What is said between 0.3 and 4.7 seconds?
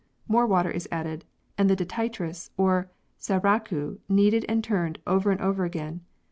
water is added and the detritus or" sarraku" kneaded and